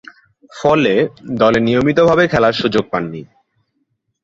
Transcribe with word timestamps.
ফলে, 0.51 0.93
দলে 1.33 1.59
নিয়মিতভাবে 1.59 2.23
খেলার 2.27 2.53
সুযোগ 2.53 2.83
পাননি। 2.91 3.21